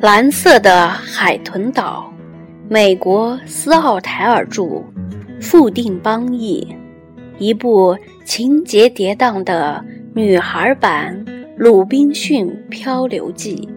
[0.00, 2.08] 蓝色的海豚岛，
[2.68, 4.80] 美国斯奥台尔著，
[5.40, 6.64] 傅定邦译，
[7.38, 11.26] 一部情节跌宕的女孩版
[11.56, 13.68] 《鲁滨逊漂流记》。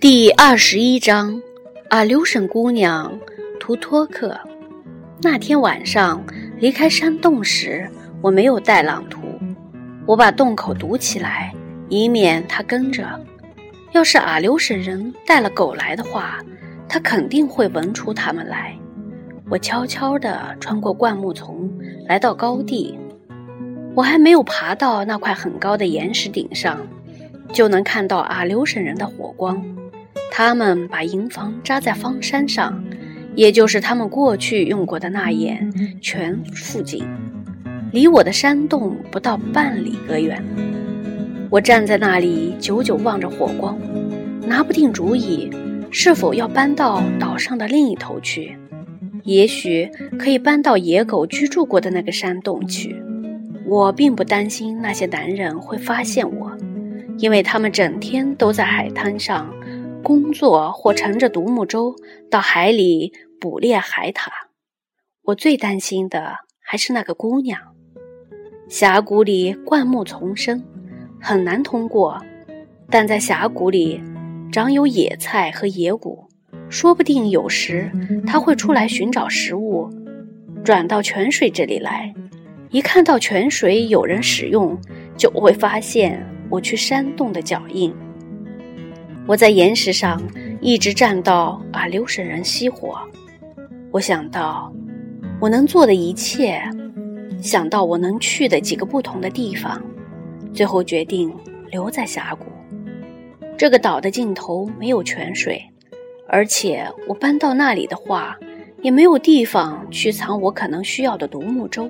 [0.00, 1.40] 第二十一章，
[1.90, 3.16] 阿留申姑娘
[3.64, 4.38] 图托克。
[5.22, 6.22] 那天晚上
[6.58, 7.88] 离开山洞时，
[8.20, 9.22] 我没有带朗图，
[10.04, 11.50] 我把洞口堵起来，
[11.88, 13.18] 以免他跟着。
[13.92, 16.44] 要是阿留申人带了狗来的话，
[16.86, 18.76] 他肯定会闻出他们来。
[19.48, 21.72] 我悄悄地穿过灌木丛，
[22.06, 22.98] 来到高地。
[23.94, 26.78] 我还没有爬到那块很高的岩石顶上，
[27.50, 29.64] 就能看到阿留申人的火光。
[30.30, 32.84] 他们把营房扎在方山上，
[33.34, 37.04] 也就是他们过去用过的那眼泉附近，
[37.92, 40.42] 离我的山洞不到半里个远。
[41.50, 43.78] 我站在那里，久久望着火光，
[44.46, 45.50] 拿不定主意
[45.90, 48.56] 是否要搬到岛上的另一头去。
[49.24, 53.00] 也许可以搬到野狗居住过的那个山洞去。
[53.66, 56.52] 我并不担心那些男人会发现我，
[57.18, 59.50] 因为他们整天都在海滩上。
[60.04, 61.96] 工作或乘着独木舟
[62.30, 64.28] 到海里捕猎海獭。
[65.22, 67.58] 我最担心的还是那个姑娘。
[68.68, 70.62] 峡谷里灌木丛生，
[71.18, 72.22] 很难通过，
[72.90, 73.98] 但在峡谷里
[74.52, 76.28] 长有野菜和野谷，
[76.68, 77.90] 说不定有时
[78.26, 79.88] 她会出来寻找食物，
[80.62, 82.12] 转到泉水这里来。
[82.70, 84.78] 一看到泉水有人使用，
[85.16, 87.94] 就会发现我去山洞的脚印。
[89.26, 90.22] 我在岩石上
[90.60, 92.98] 一直站到阿留申人熄火。
[93.90, 94.70] 我想到
[95.40, 96.60] 我能做的一切，
[97.40, 99.82] 想到我能去的几个不同的地方，
[100.52, 101.34] 最后决定
[101.70, 102.46] 留在峡谷。
[103.56, 105.62] 这个岛的尽头没有泉水，
[106.28, 108.36] 而且我搬到那里的话，
[108.82, 111.88] 也没有地方去藏我可能需要的独木舟。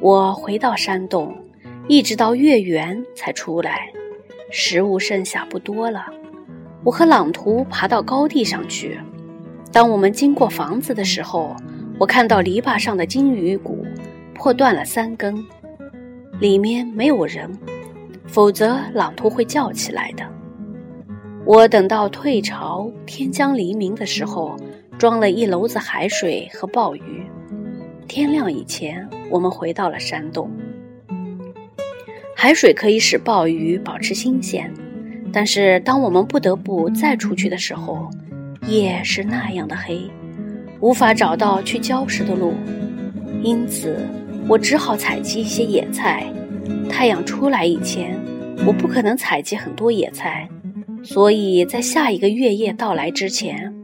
[0.00, 1.36] 我回到山洞，
[1.86, 3.88] 一直到月圆才出来。
[4.50, 6.06] 食物剩下不多了，
[6.82, 8.98] 我和朗图爬到高地上去。
[9.70, 11.54] 当我们经过房子的时候，
[11.98, 13.84] 我看到篱笆上的金鱼骨
[14.34, 15.44] 破断了三根，
[16.40, 17.50] 里面没有人，
[18.26, 20.24] 否则朗图会叫起来的。
[21.44, 24.56] 我等到退潮、天将黎明的时候，
[24.98, 27.26] 装了一篓子海水和鲍鱼。
[28.06, 30.50] 天亮以前，我们回到了山洞。
[32.40, 34.72] 海水可以使鲍鱼保持新鲜，
[35.32, 38.08] 但是当我们不得不再出去的时候，
[38.68, 40.08] 夜是那样的黑，
[40.78, 42.54] 无法找到去礁石的路，
[43.42, 44.06] 因此
[44.46, 46.32] 我只好采集一些野菜。
[46.88, 48.16] 太阳出来以前，
[48.64, 50.48] 我不可能采集很多野菜，
[51.02, 53.74] 所以在下一个月夜到来之前，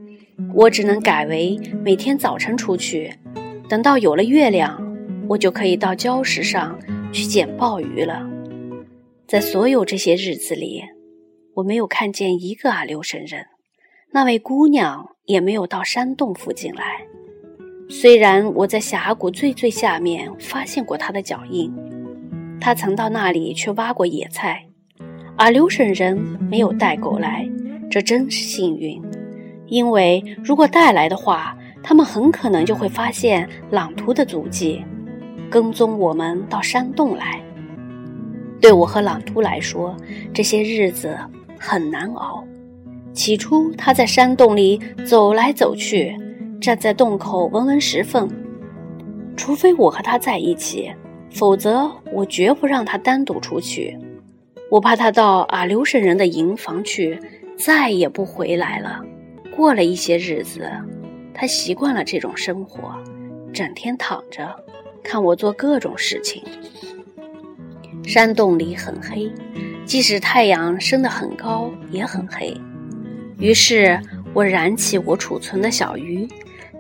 [0.55, 3.13] 我只能改为每天早晨出去。
[3.69, 4.81] 等到有了月亮，
[5.27, 6.79] 我就可以到礁石上
[7.11, 8.31] 去捡鲍鱼了。
[9.27, 10.83] 在所有这些日子里，
[11.55, 13.47] 我没有看见一个阿留申人，
[14.13, 17.07] 那位姑娘也没有到山洞附近来。
[17.89, 21.73] 虽然我在峡谷最最下面发现过她的脚印，
[22.61, 24.63] 她曾到那里去挖过野菜。
[25.37, 26.15] 阿留申人
[26.51, 27.49] 没有带狗来，
[27.91, 29.03] 这真是幸运，
[29.67, 34.85] 因为如果带来的话，他们很可能就会发现朗图的足迹，
[35.51, 37.43] 跟踪我们到山洞来。
[38.65, 39.95] 对我和朗图来说，
[40.33, 41.15] 这些日子
[41.59, 42.43] 很难熬。
[43.13, 46.17] 起初，他在山洞里走来走去，
[46.63, 48.27] 站在洞口闻闻石缝。
[49.37, 50.91] 除非我和他在一起，
[51.31, 53.99] 否则我绝不让他单独出去。
[54.71, 57.21] 我怕他到阿留申人的营房去，
[57.59, 59.05] 再也不回来了。
[59.55, 60.67] 过了一些日子，
[61.35, 62.95] 他习惯了这种生活，
[63.53, 64.57] 整天躺着，
[65.03, 66.43] 看我做各种事情。
[68.07, 69.31] 山洞里很黑，
[69.87, 72.55] 即使太阳升得很高也很黑。
[73.39, 73.99] 于是
[74.33, 76.29] 我燃起我储存的小鱼，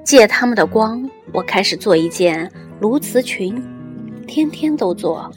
[0.04, 2.50] 借他们的光，我开始做一件
[2.80, 3.62] 鸬鹚裙，
[4.26, 5.30] 天天都做。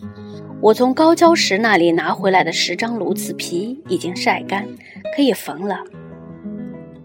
[0.60, 4.68] 我从高礁石那里拿回来的十张鸬鹚皮已经晒干，
[5.16, 5.80] 可以缝了。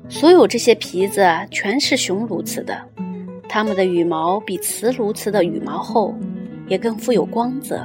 [0.09, 2.77] 所有这些皮子全是雄鸬鹚的，
[3.49, 6.15] 它们的羽毛比雌鸬鹚的羽毛厚，
[6.67, 7.81] 也更富有光泽。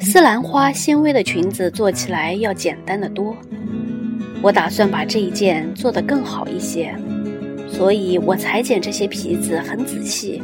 [0.00, 3.36] 丝兰花纤维的裙子做起来要简单的多。
[4.42, 6.94] 我打算把这一件做得更好一些，
[7.66, 10.42] 所以我裁剪这些皮子很仔细，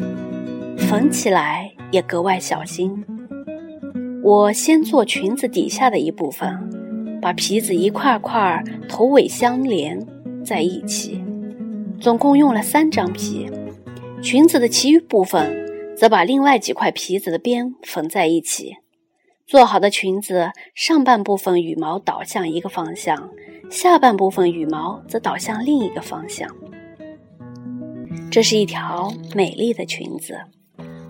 [0.77, 3.05] 缝起来也格外小心。
[4.23, 6.59] 我先做裙子底下的一部分，
[7.21, 10.05] 把皮子一块块头尾相连。
[10.45, 11.25] 在一起，
[11.99, 13.51] 总共用了三张皮。
[14.21, 15.67] 裙子的其余部分，
[15.97, 18.77] 则把另外几块皮子的边缝在一起。
[19.47, 23.29] 做好的裙子上半部分羽毛倒向一个方向，
[23.71, 26.49] 下半部分羽毛则倒向另一个方向。
[28.31, 30.35] 这是一条美丽的裙子。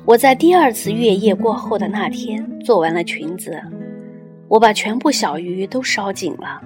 [0.05, 3.63] 我在第二次月夜过后的那天做完了裙子，
[4.49, 6.61] 我把全部小鱼都烧紧了。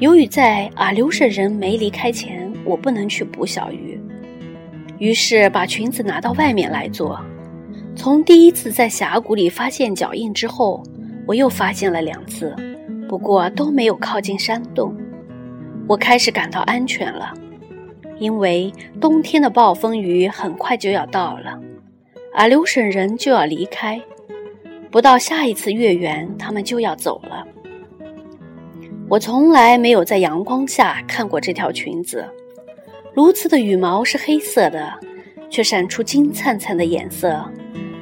[0.00, 4.00] 由于在阿留申人没离开前，我不能去捕小鱼，
[4.98, 7.18] 于是把裙子拿到外面来做。
[7.94, 10.82] 从第一次在峡谷里发现脚印之后，
[11.26, 12.56] 我又发现了两次，
[13.08, 14.96] 不过都没有靠近山洞。
[15.86, 17.32] 我开始感到安全了，
[18.18, 21.60] 因为冬天的暴风雨很快就要到了，
[22.34, 24.00] 阿留申人就要离开，
[24.90, 27.46] 不到下一次月圆，他们就要走了。
[29.08, 32.26] 我从来没有在阳光下看过这条裙子。
[33.14, 34.90] 鸬鹚的羽毛是黑色的，
[35.50, 37.44] 却闪出金灿灿的颜色，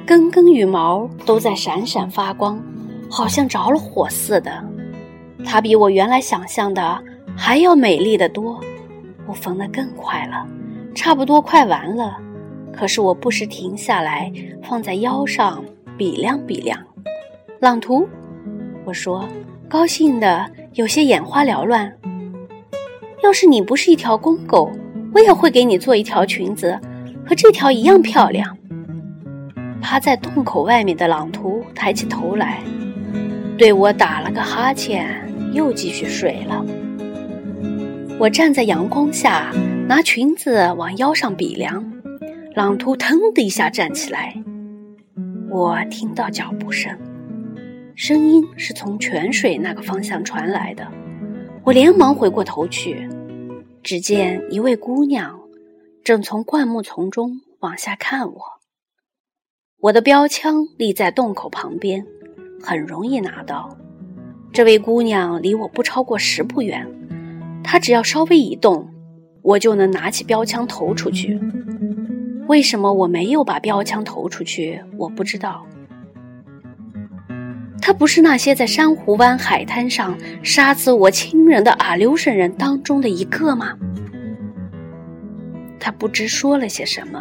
[0.05, 2.61] 根根羽毛都在闪闪发光，
[3.09, 4.51] 好像着了火似的。
[5.45, 7.01] 它比我原来想象的
[7.35, 8.59] 还要美丽的多。
[9.27, 10.45] 我缝得更快了，
[10.93, 12.17] 差不多快完了。
[12.73, 14.31] 可是我不时停下来，
[14.63, 15.63] 放在腰上
[15.97, 16.77] 比量比量。
[17.59, 18.07] 朗图，
[18.85, 19.27] 我说，
[19.69, 20.49] 高兴的。
[20.75, 21.93] 有些眼花缭乱。
[23.21, 24.71] 要是你不是一条公狗，
[25.13, 26.79] 我也会给你做一条裙子，
[27.27, 28.57] 和这条一样漂亮。
[29.81, 32.61] 趴在洞口外面的朗图抬起头来，
[33.57, 35.05] 对我打了个哈欠，
[35.53, 36.63] 又继续睡了。
[38.19, 39.51] 我站在阳光下，
[39.87, 41.91] 拿裙子往腰上比量，
[42.53, 44.33] 朗图腾的一下站起来。
[45.49, 46.95] 我听到脚步声。
[47.95, 50.87] 声音是从泉水那个方向传来的，
[51.63, 53.09] 我连忙回过头去，
[53.83, 55.39] 只见一位姑娘
[56.03, 58.41] 正从灌木丛中往下看我。
[59.81, 62.05] 我的标枪立在洞口旁边，
[62.61, 63.75] 很容易拿到。
[64.53, 66.87] 这位姑娘离我不超过十步远，
[67.63, 68.87] 她只要稍微移动，
[69.41, 71.39] 我就能拿起标枪投出去。
[72.47, 74.79] 为什么我没有把标枪投出去？
[74.97, 75.65] 我不知道。
[77.81, 83.75] 他不是那些在珊瑚湾海滩上杀死我亲人的阿留申人当中的一个吗？
[85.79, 87.19] 他不知说了些什么。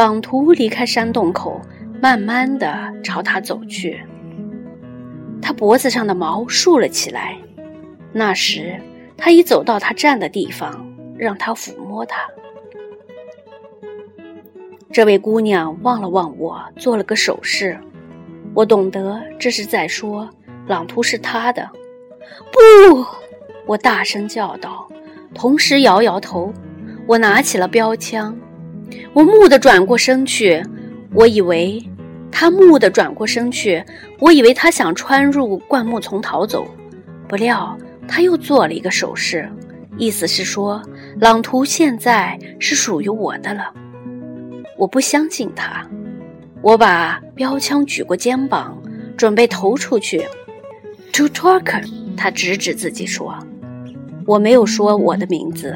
[0.00, 1.60] 朗图离开山洞口，
[2.00, 4.00] 慢慢的朝他走去。
[5.42, 7.36] 他脖子上的毛竖了起来。
[8.10, 8.80] 那时，
[9.14, 12.16] 他已走到他站的地方，让他抚摸他。
[14.90, 17.78] 这位姑娘望了望我，做了个手势。
[18.54, 20.26] 我懂得这是在说，
[20.66, 21.68] 朗图是他的。
[22.50, 23.04] 不，
[23.66, 24.88] 我大声叫道，
[25.34, 26.50] 同时摇摇头。
[27.06, 28.34] 我拿起了标枪，
[29.12, 30.62] 我蓦地转过身去，
[31.12, 31.82] 我以为
[32.30, 33.84] 他蓦地转过身去，
[34.18, 36.66] 我以为他想穿入灌木丛逃走，
[37.28, 39.48] 不料他又做了一个手势，
[39.96, 40.82] 意思是说，
[41.18, 43.72] 朗图现在是属于我的了。
[44.76, 45.86] 我不相信他。
[46.62, 48.76] 我把标枪举过肩膀，
[49.16, 50.24] 准备投出去。
[51.14, 51.82] To talk，
[52.16, 53.34] 他指指自己说
[54.26, 55.74] ：“我没有说我的名字。”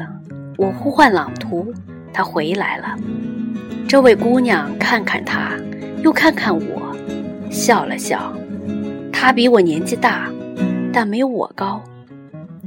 [0.57, 1.73] 我呼唤朗图，
[2.15, 2.95] 他回来了。
[3.89, 5.51] 这位姑娘看看他，
[6.01, 6.95] 又看看我，
[7.51, 8.33] 笑了笑。
[9.11, 10.31] 她比我年纪大，
[10.93, 11.83] 但没有我高。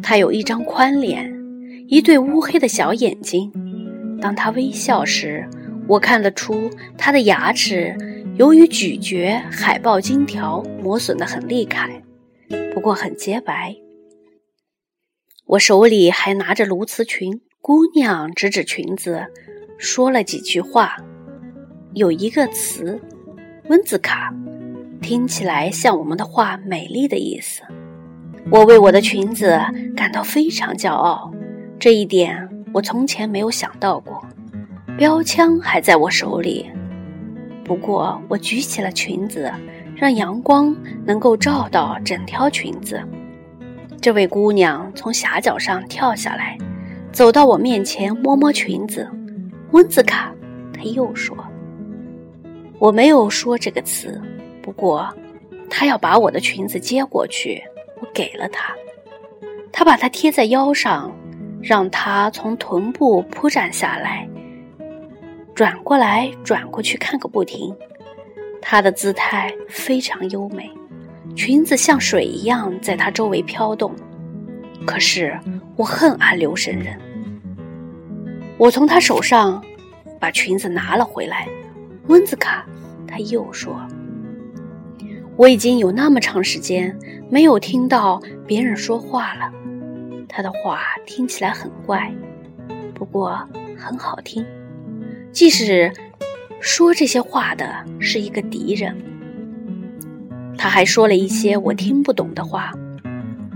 [0.03, 1.35] 她有一张宽脸，
[1.89, 3.51] 一对乌黑的小眼睛。
[4.21, 5.49] 当她微笑时，
[5.87, 7.97] 我看得出他的牙齿
[8.37, 12.03] 由于咀嚼海豹金条磨损得很厉害，
[12.75, 13.75] 不过很洁白。
[15.47, 19.27] 我手里还拿着鸬鹚裙，姑娘指指裙子，
[19.79, 20.97] 说了几句话，
[21.93, 22.99] 有一个词
[23.69, 24.33] “温子卡”，
[25.03, 27.63] 听起来像我们的话“美丽”的意思。
[28.51, 29.61] 我为我的裙子
[29.95, 31.31] 感到非常骄傲，
[31.79, 34.25] 这一点我从前没有想到过。
[34.97, 36.71] 标枪还在我手里，
[37.65, 39.53] 不过我举起了裙子，
[39.95, 40.75] 让阳光
[41.05, 43.03] 能够照到整条裙子。
[44.01, 46.57] 这位姑娘从峡角上跳下来，
[47.13, 49.09] 走到我面前，摸摸裙子。
[49.73, 50.33] 温子卡，
[50.73, 51.37] 他又说
[52.79, 54.21] ：“我没有说这个词。”
[54.63, 55.09] 不过，
[55.71, 57.63] 他要把我的裙子接过去，
[58.01, 58.75] 我给了他，
[59.73, 61.11] 他把它贴在腰上，
[61.63, 64.29] 让它从臀部铺展下来，
[65.55, 67.75] 转过来转过去看个不停。
[68.61, 70.71] 她的姿态非常优美。
[71.35, 73.95] 裙子像水一样在他周围飘动，
[74.87, 75.39] 可是
[75.77, 76.99] 我恨阿留神人。
[78.57, 79.63] 我从他手上
[80.19, 81.49] 把裙子拿了回来。
[82.09, 82.65] 温子卡，
[83.07, 83.87] 他又说
[85.37, 86.99] ：“我已经有那么长时间
[87.31, 89.53] 没有听到别人说话了。
[90.27, 92.11] 他的话听起来很怪，
[92.95, 93.39] 不过
[93.77, 94.43] 很好听，
[95.33, 95.93] 即使
[96.61, 98.97] 说这些话的是一个敌人。”
[100.57, 102.73] 他还说了一些我听不懂的话，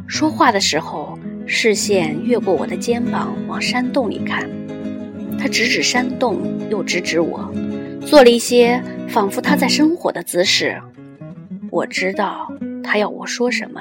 [0.07, 4.49] 说话的时候视线越过我的肩膀往山洞里看，
[5.39, 6.39] 他指指山洞，
[6.71, 7.51] 又指指我，
[8.07, 10.81] 做了一些仿佛他在生火的姿势。
[11.71, 12.53] 我知道
[12.85, 13.81] 他要我说什么，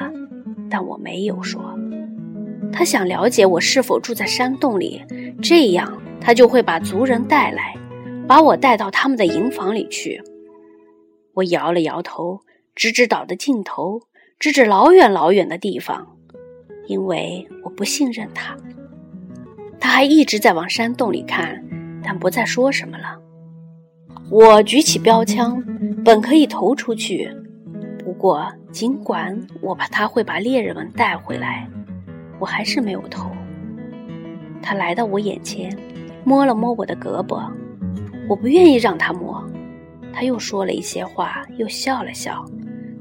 [0.70, 1.78] 但我没有说。
[2.72, 5.04] 他想了解我是否住在山洞里，
[5.42, 7.75] 这样他就会把族人带来，
[8.28, 10.22] 把我带到他们的营房里去。
[11.34, 12.40] 我摇了摇头。
[12.74, 14.00] 指指岛的尽头，
[14.41, 16.03] 指指老远老远的地方，
[16.88, 18.57] 因为我不信任他。
[19.79, 21.63] 他还一直在往山洞里看，
[22.03, 23.19] 但不再说什么了。
[24.31, 25.63] 我举起标枪，
[26.03, 27.31] 本可以投出去，
[28.03, 31.69] 不过尽管我怕他会把猎人们带回来，
[32.39, 33.29] 我还是没有投。
[34.60, 35.77] 他来到我眼前，
[36.24, 37.48] 摸了摸我的胳膊，
[38.27, 39.39] 我不愿意让他摸。
[40.12, 42.43] 他又说了一些话，又笑了笑。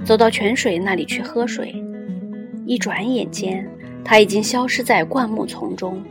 [0.04, 1.75] 走到泉水那里去喝水，
[2.66, 3.69] 一转眼间，
[4.04, 6.02] 他已经消失在灌木丛中。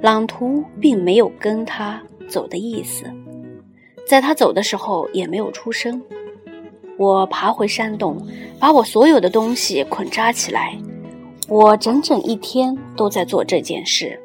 [0.00, 3.04] 朗图并没有跟他走的意思，
[4.06, 6.00] 在他走的时候也没有出声。
[6.96, 8.16] 我爬回山洞，
[8.58, 10.76] 把我所有的东西捆扎起来。
[11.48, 14.18] 我整整一天都在做这件事，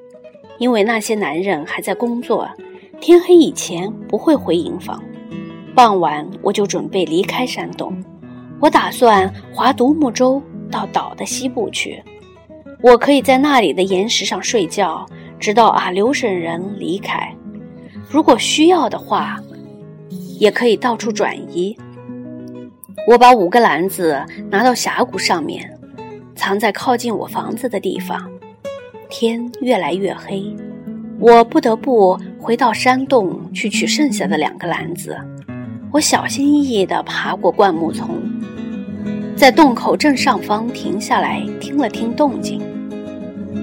[0.58, 2.50] 因为那些男人还在工作，
[3.00, 5.04] 天黑以前不会回营房。
[5.74, 7.96] 傍晚，我就准备离开山洞。
[8.64, 10.42] 我打算划独木舟
[10.72, 12.02] 到岛的西部去，
[12.82, 15.06] 我可以在那里的岩石上睡觉，
[15.38, 17.30] 直到阿留申人离开。
[18.10, 19.38] 如果需要的话，
[20.40, 21.78] 也可以到处转移。
[23.06, 25.70] 我把五个篮子拿到峡谷上面，
[26.34, 28.32] 藏在靠近我房子的地方。
[29.10, 30.42] 天越来越黑，
[31.20, 35.18] 我不得不回到山洞去取剩下的两个篮子。
[35.94, 38.20] 我小心翼翼地爬过灌木丛。
[39.36, 42.60] 在洞口正上方停下来，听了听动静。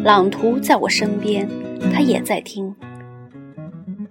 [0.04, 1.48] 朗图在我身边，
[1.92, 2.72] 他也在听。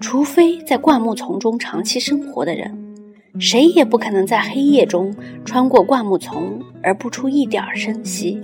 [0.01, 2.77] 除非在灌木丛中长期生活的人，
[3.39, 8.38] 谁也不可能在黑夜中穿过灌木丛而不出一点声息。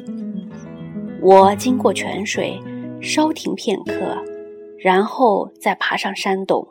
[1.22, 2.58] 我经过泉水，
[3.02, 4.24] 稍停片刻，
[4.80, 6.66] 然后再爬上山洞。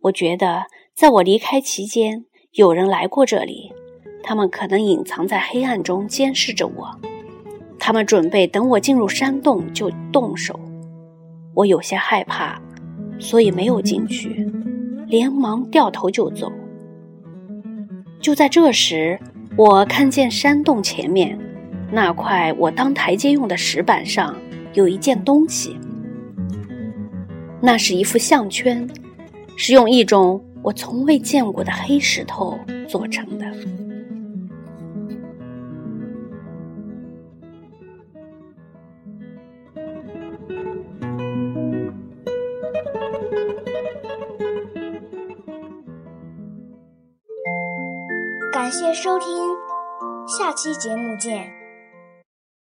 [0.00, 0.64] 我觉得，
[0.96, 3.72] 在我离开期间，有人来过这里。
[4.22, 6.88] 他们可能隐藏在黑暗中监视着我，
[7.78, 10.58] 他们准备等我进入山洞就动手。
[11.54, 12.60] 我有些害怕，
[13.18, 14.46] 所以没有进去，
[15.06, 16.52] 连忙掉头就走。
[18.20, 19.18] 就在这时，
[19.56, 21.38] 我看见山洞前面
[21.90, 24.36] 那块我当台阶用的石板上
[24.74, 25.76] 有一件东西，
[27.60, 28.86] 那是一副项圈，
[29.56, 33.46] 是用一种我从未见过的黑石头做成的。
[48.52, 49.28] 感谢收听，
[50.38, 51.59] 下期节目见。